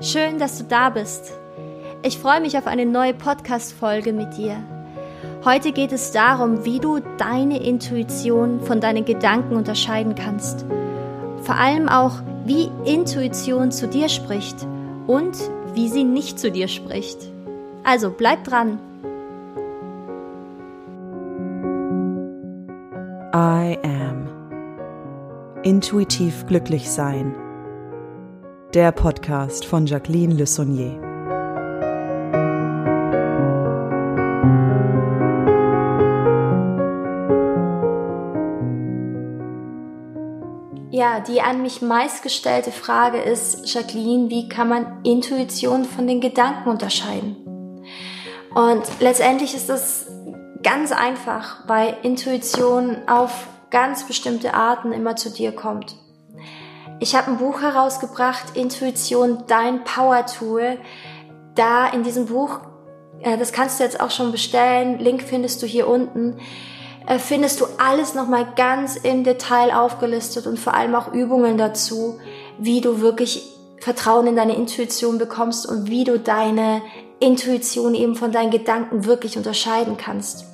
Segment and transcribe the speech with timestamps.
[0.00, 1.32] Schön, dass du da bist.
[2.02, 4.56] Ich freue mich auf eine neue Podcast-Folge mit dir.
[5.42, 10.66] Heute geht es darum, wie du deine Intuition von deinen Gedanken unterscheiden kannst.
[11.42, 14.66] Vor allem auch, wie Intuition zu dir spricht
[15.06, 15.36] und
[15.74, 17.18] wie sie nicht zu dir spricht.
[17.82, 18.78] Also bleib dran.
[23.34, 24.28] I am.
[25.62, 27.34] Intuitiv glücklich sein.
[28.76, 31.00] Der Podcast von Jacqueline Le Saunier.
[40.90, 46.68] Ja, die an mich meistgestellte Frage ist, Jacqueline, wie kann man Intuition von den Gedanken
[46.68, 47.82] unterscheiden?
[48.54, 50.06] Und letztendlich ist es
[50.62, 55.96] ganz einfach, weil Intuition auf ganz bestimmte Arten immer zu dir kommt.
[56.98, 60.78] Ich habe ein Buch herausgebracht, Intuition, dein Power Tool.
[61.54, 62.60] Da in diesem Buch,
[63.20, 66.38] äh, das kannst du jetzt auch schon bestellen, Link findest du hier unten,
[67.06, 72.18] äh, findest du alles nochmal ganz im Detail aufgelistet und vor allem auch Übungen dazu,
[72.58, 73.42] wie du wirklich
[73.80, 76.80] Vertrauen in deine Intuition bekommst und wie du deine
[77.20, 80.46] Intuition eben von deinen Gedanken wirklich unterscheiden kannst.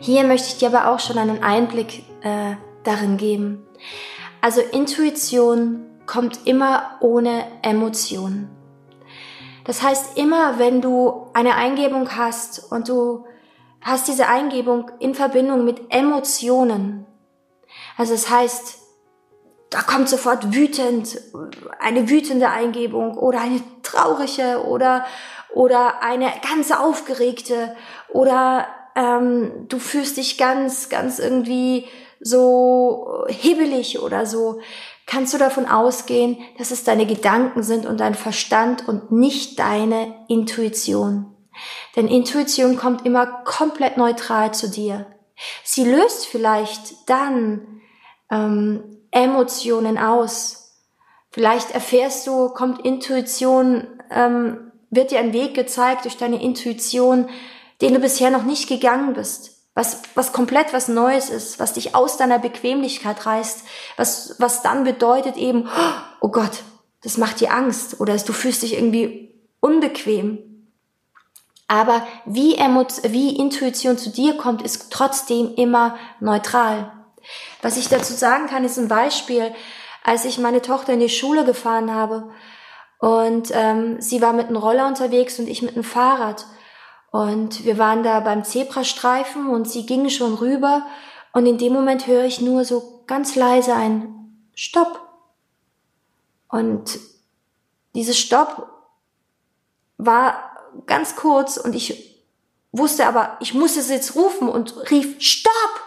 [0.00, 3.66] Hier möchte ich dir aber auch schon einen Einblick äh, darin geben.
[4.46, 8.48] Also Intuition kommt immer ohne Emotionen.
[9.64, 13.26] Das heißt, immer wenn du eine Eingebung hast und du
[13.80, 17.06] hast diese Eingebung in Verbindung mit Emotionen,
[17.96, 18.78] also das heißt,
[19.70, 21.20] da kommt sofort wütend,
[21.80, 25.06] eine wütende Eingebung oder eine traurige oder,
[25.54, 27.74] oder eine ganz aufgeregte
[28.10, 31.88] oder ähm, du fühlst dich ganz, ganz irgendwie
[32.20, 34.60] so hibbelig oder so,
[35.06, 40.24] kannst du davon ausgehen, dass es deine Gedanken sind und dein Verstand und nicht deine
[40.28, 41.32] Intuition.
[41.94, 45.06] Denn Intuition kommt immer komplett neutral zu dir.
[45.62, 47.80] Sie löst vielleicht dann
[48.30, 50.74] ähm, Emotionen aus.
[51.30, 57.28] Vielleicht erfährst du, kommt Intuition, ähm, wird dir ein Weg gezeigt durch deine Intuition,
[57.80, 61.94] den du bisher noch nicht gegangen bist was, was komplett was Neues ist, was dich
[61.94, 63.62] aus deiner Bequemlichkeit reißt,
[63.98, 65.68] was, was dann bedeutet eben,
[66.20, 66.62] oh Gott,
[67.02, 70.38] das macht dir Angst oder du fühlst dich irgendwie unbequem.
[71.68, 76.92] Aber wie, Emot wie Intuition zu dir kommt, ist trotzdem immer neutral.
[77.60, 79.54] Was ich dazu sagen kann, ist ein Beispiel,
[80.02, 82.30] als ich meine Tochter in die Schule gefahren habe
[82.98, 86.46] und ähm, sie war mit einem Roller unterwegs und ich mit einem Fahrrad.
[87.16, 90.84] Und wir waren da beim Zebrastreifen und sie ging schon rüber
[91.32, 95.00] und in dem Moment höre ich nur so ganz leise ein Stopp.
[96.50, 96.98] Und
[97.94, 98.68] dieses Stopp
[99.96, 102.22] war ganz kurz und ich
[102.70, 105.80] wusste aber, ich muss es jetzt rufen und rief Stopp.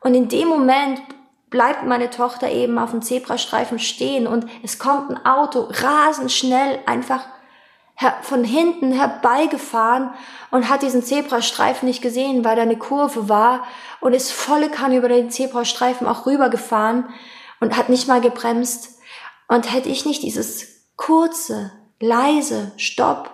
[0.00, 1.00] Und in dem Moment
[1.50, 6.80] bleibt meine Tochter eben auf dem Zebrastreifen stehen und es kommt ein Auto rasend schnell
[6.84, 7.24] einfach
[8.22, 10.10] von hinten herbeigefahren
[10.50, 13.64] und hat diesen Zebrastreifen nicht gesehen, weil da eine Kurve war
[14.00, 17.08] und ist volle Kanne über den Zebrastreifen auch rübergefahren
[17.60, 18.98] und hat nicht mal gebremst.
[19.48, 23.30] Und hätte ich nicht dieses kurze, leise Stopp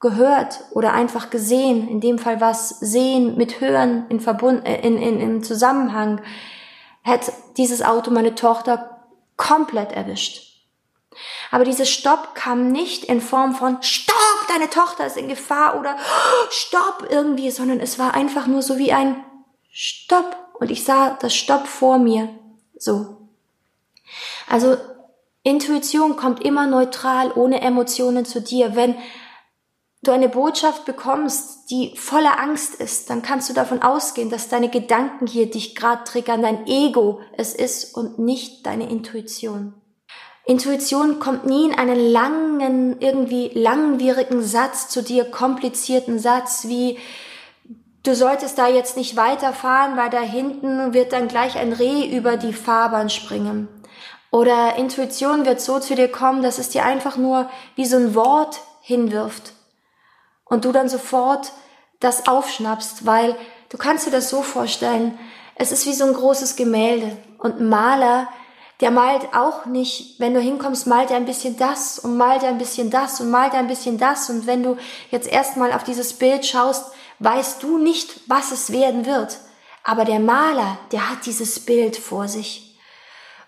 [0.00, 4.98] gehört oder einfach gesehen, in dem Fall was sehen mit hören in Verbund, äh, in,
[4.98, 6.20] in, im Zusammenhang,
[7.02, 9.02] hätte dieses Auto meine Tochter
[9.36, 10.51] komplett erwischt.
[11.50, 14.16] Aber dieses Stopp kam nicht in Form von Stopp,
[14.48, 15.96] deine Tochter ist in Gefahr oder
[16.50, 19.24] Stopp irgendwie, sondern es war einfach nur so wie ein
[19.70, 20.36] Stopp.
[20.58, 22.28] Und ich sah das Stopp vor mir.
[22.76, 23.28] So.
[24.48, 24.76] Also
[25.42, 28.76] Intuition kommt immer neutral, ohne Emotionen zu dir.
[28.76, 28.96] Wenn
[30.02, 34.68] du eine Botschaft bekommst, die voller Angst ist, dann kannst du davon ausgehen, dass deine
[34.68, 39.74] Gedanken hier dich gerade triggern, dein Ego es ist und nicht deine Intuition.
[40.44, 46.98] Intuition kommt nie in einen langen, irgendwie langwierigen Satz zu dir, komplizierten Satz wie
[48.02, 52.36] du solltest da jetzt nicht weiterfahren, weil da hinten wird dann gleich ein Reh über
[52.36, 53.68] die Fahrbahn springen.
[54.30, 58.14] Oder Intuition wird so zu dir kommen, dass es dir einfach nur wie so ein
[58.14, 59.52] Wort hinwirft.
[60.44, 61.52] Und du dann sofort
[62.00, 63.36] das aufschnappst, weil
[63.68, 65.18] du kannst dir das so vorstellen,
[65.54, 67.16] es ist wie so ein großes Gemälde.
[67.38, 68.28] Und Maler
[68.80, 72.48] der malt auch nicht, wenn du hinkommst, malt er ein bisschen das und malt er
[72.48, 74.28] ein bisschen das und malt er ein bisschen das.
[74.28, 74.76] Und wenn du
[75.10, 79.38] jetzt erstmal auf dieses Bild schaust, weißt du nicht, was es werden wird.
[79.84, 82.76] Aber der Maler, der hat dieses Bild vor sich.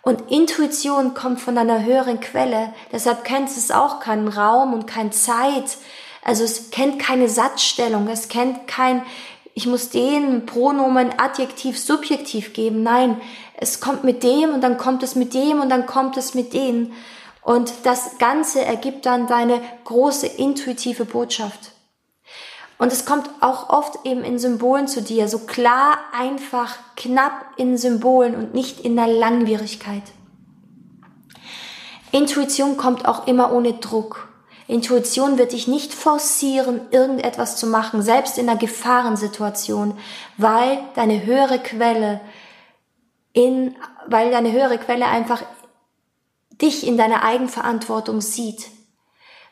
[0.03, 2.75] Und Intuition kommt von einer höheren Quelle.
[2.93, 5.79] Deshalb kennt es auch keinen Raum und keine Zeit.
[6.23, 8.09] Also es kennt keine Satzstellung.
[8.09, 9.05] Es kennt kein,
[9.55, 12.83] ich muss den Pronomen Adjektiv, Subjektiv geben.
[12.83, 13.21] Nein,
[13.57, 16.53] es kommt mit dem und dann kommt es mit dem und dann kommt es mit
[16.53, 16.93] denen.
[17.41, 21.71] Und das Ganze ergibt dann deine große intuitive Botschaft.
[22.79, 27.79] Und es kommt auch oft eben in Symbolen zu dir, so klar, einfach, knapp in
[27.79, 30.03] Symbolen und nicht in der Langwierigkeit.
[32.11, 34.29] Intuition kommt auch immer ohne Druck.
[34.67, 39.99] Intuition wird dich nicht forcieren, irgendetwas zu machen, selbst in einer Gefahrensituation,
[40.37, 42.21] weil deine höhere Quelle
[43.33, 43.77] in,
[44.07, 45.43] weil deine höhere Quelle einfach
[46.53, 48.69] dich in deiner Eigenverantwortung sieht.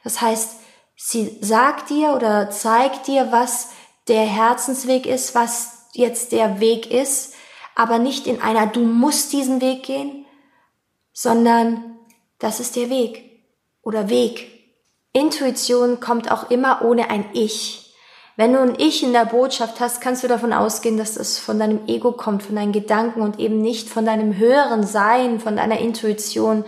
[0.05, 0.63] Das heißt,
[1.05, 3.71] Sie sagt dir oder zeigt dir, was
[4.07, 7.35] der Herzensweg ist, was jetzt der Weg ist,
[7.75, 10.25] aber nicht in einer du musst diesen Weg gehen,
[11.13, 11.99] sondern
[12.39, 13.43] das ist der Weg
[13.83, 14.62] oder Weg.
[15.13, 17.95] Intuition kommt auch immer ohne ein Ich.
[18.37, 21.59] Wenn du ein Ich in der Botschaft hast, kannst du davon ausgehen, dass das von
[21.59, 25.79] deinem Ego kommt, von deinen Gedanken und eben nicht von deinem höheren Sein, von deiner
[25.79, 26.65] Intuition,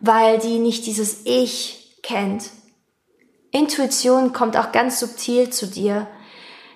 [0.00, 2.50] weil die nicht dieses Ich kennt.
[3.52, 6.08] Intuition kommt auch ganz subtil zu dir.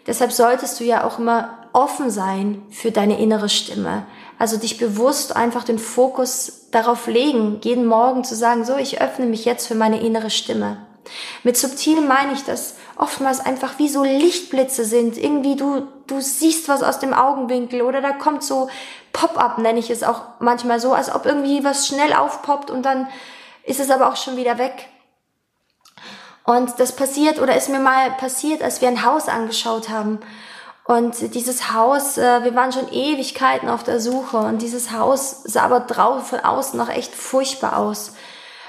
[0.06, 4.06] Deshalb solltest du ja auch immer offen sein für deine innere Stimme.
[4.38, 9.26] Also dich bewusst einfach den Fokus darauf legen, jeden Morgen zu sagen, so, ich öffne
[9.26, 10.78] mich jetzt für meine innere Stimme.
[11.42, 15.18] Mit subtil meine ich, dass oftmals einfach wie so Lichtblitze sind.
[15.18, 18.68] Irgendwie du, du siehst was aus dem Augenwinkel oder da kommt so
[19.12, 23.06] Pop-up, nenne ich es auch manchmal so, als ob irgendwie was schnell aufpoppt und dann
[23.64, 24.88] ist es aber auch schon wieder weg.
[26.44, 30.18] Und das passiert oder ist mir mal passiert, als wir ein Haus angeschaut haben.
[30.86, 35.62] Und dieses Haus, äh, wir waren schon Ewigkeiten auf der Suche und dieses Haus sah
[35.62, 38.12] aber draußen von außen noch echt furchtbar aus.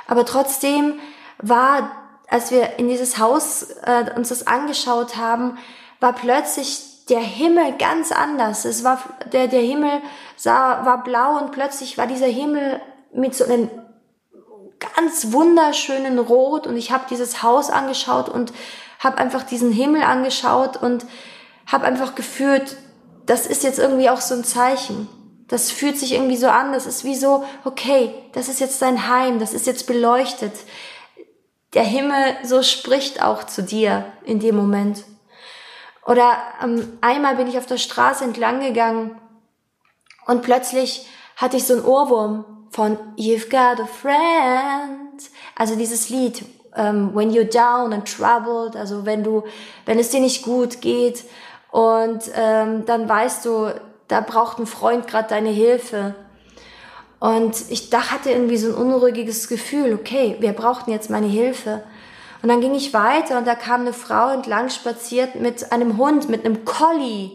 [0.07, 0.99] Aber trotzdem
[1.39, 1.91] war,
[2.29, 5.57] als wir in dieses Haus äh, uns das angeschaut haben,
[5.99, 8.63] war plötzlich der Himmel ganz anders.
[8.63, 8.97] Es war
[9.31, 10.01] der der Himmel
[10.37, 12.81] sah war blau und plötzlich war dieser Himmel
[13.13, 13.69] mit so einem
[14.95, 18.53] ganz wunderschönen Rot und ich habe dieses Haus angeschaut und
[18.99, 21.05] habe einfach diesen Himmel angeschaut und
[21.67, 22.77] habe einfach gefühlt,
[23.25, 25.07] das ist jetzt irgendwie auch so ein Zeichen.
[25.47, 29.07] Das fühlt sich irgendwie so an, das ist wie so, okay, das ist jetzt dein
[29.07, 30.53] Heim, das ist jetzt beleuchtet.
[31.73, 35.03] Der Himmel so spricht auch zu dir in dem Moment.
[36.05, 39.19] Oder ähm, einmal bin ich auf der Straße entlang gegangen
[40.25, 45.21] und plötzlich hatte ich so einen Ohrwurm von You've Got a Friend.
[45.55, 46.43] Also dieses Lied,
[46.75, 49.43] um, ähm, When You're Down and Troubled, also wenn du,
[49.85, 51.23] wenn es dir nicht gut geht
[51.75, 53.69] und ähm, dann weißt du,
[54.07, 56.15] da braucht ein Freund gerade deine Hilfe.
[57.19, 61.83] Und ich da hatte irgendwie so ein unruhiges Gefühl, okay, wir brauchten jetzt meine Hilfe.
[62.41, 66.29] Und dann ging ich weiter und da kam eine Frau entlang spaziert mit einem Hund,
[66.29, 67.31] mit einem Collie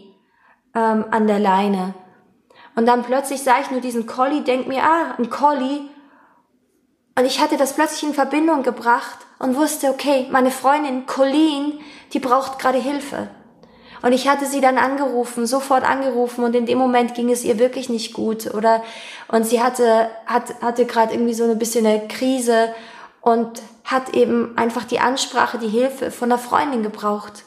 [0.73, 1.93] ähm, an der Leine.
[2.75, 5.81] Und dann plötzlich sah ich nur diesen Collie, denk mir, ah, ein Collie.
[7.15, 11.79] Und ich hatte das plötzlich in Verbindung gebracht und wusste, okay, meine Freundin Colleen,
[12.13, 13.29] die braucht gerade Hilfe.
[14.01, 17.59] Und ich hatte sie dann angerufen, sofort angerufen und in dem Moment ging es ihr
[17.59, 18.83] wirklich nicht gut oder
[19.27, 22.73] und sie hatte hat, hatte gerade irgendwie so ein bisschen eine Krise
[23.21, 27.43] und hat eben einfach die Ansprache, die Hilfe von einer Freundin gebraucht.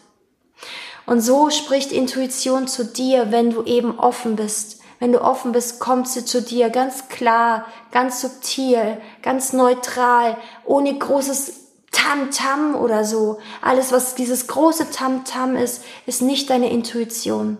[1.06, 5.80] Und so spricht Intuition zu dir, wenn du eben offen bist, wenn du offen bist,
[5.80, 11.63] kommt sie zu dir ganz klar, ganz subtil, ganz neutral, ohne großes
[11.94, 13.38] Tam-Tam -Tam oder so.
[13.62, 17.58] Alles, was dieses große Tam-Tam -Tam ist, ist nicht deine Intuition.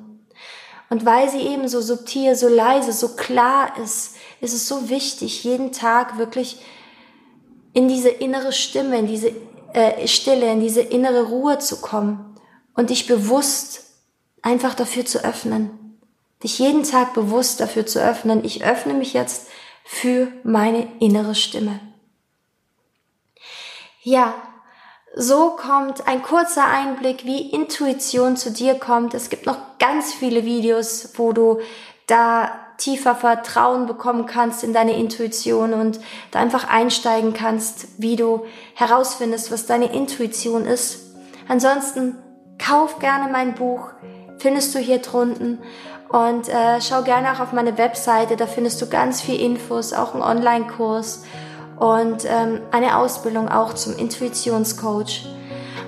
[0.91, 5.43] Und weil sie eben so subtil, so leise, so klar ist, ist es so wichtig,
[5.45, 6.61] jeden Tag wirklich
[7.73, 9.33] in diese innere Stimme, in diese
[9.73, 12.37] äh, Stille, in diese innere Ruhe zu kommen
[12.75, 13.85] und dich bewusst
[14.43, 15.85] einfach dafür zu öffnen
[16.45, 19.49] dich jeden Tag bewusst dafür zu öffnen, ich öffne mich jetzt
[19.85, 21.81] für meine innere Stimme.
[24.07, 24.35] Ja,
[25.17, 29.15] so kommt ein kurzer Einblick, wie Intuition zu dir kommt.
[29.15, 31.61] Es gibt noch ganz viele Videos, wo du
[32.07, 36.01] da tiefer Vertrauen bekommen kannst in deine Intuition und
[36.33, 38.45] da einfach einsteigen kannst, wie du
[38.75, 41.15] herausfindest, was deine Intuition ist.
[41.49, 42.19] Ansonsten
[42.59, 43.89] kauf gerne mein Buch,
[44.37, 45.63] findest du hier drunten
[46.11, 50.13] und äh, schau gerne auch auf meine Webseite, da findest du ganz viel Infos, auch
[50.13, 51.23] einen Online-Kurs
[51.79, 55.27] und ähm, eine Ausbildung auch zum Intuitionscoach.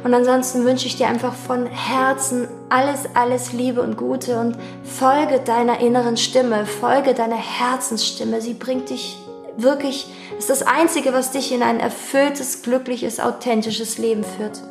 [0.05, 5.41] Und ansonsten wünsche ich dir einfach von Herzen alles, alles Liebe und Gute und folge
[5.41, 8.41] deiner inneren Stimme, folge deiner Herzensstimme.
[8.41, 9.19] Sie bringt dich
[9.57, 14.63] wirklich, ist das Einzige, was dich in ein erfülltes, glückliches, authentisches Leben führt.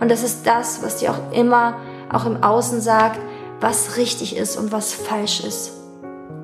[0.00, 1.76] Und das ist das, was dir auch immer,
[2.12, 3.20] auch im Außen sagt,
[3.60, 5.72] was richtig ist und was falsch ist.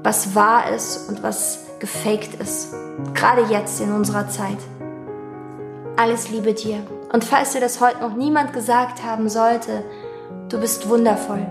[0.04, 2.74] Was wahr ist und was gefaked ist.
[3.14, 4.58] Gerade jetzt in unserer Zeit.
[5.96, 6.86] Alles Liebe dir.
[7.12, 9.82] Und falls dir das heute noch niemand gesagt haben sollte,
[10.48, 11.46] du bist wundervoll.